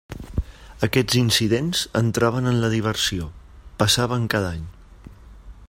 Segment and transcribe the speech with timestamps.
[0.87, 3.27] Aquests incidents entraven en la diversió:
[3.83, 4.65] passaven cada any.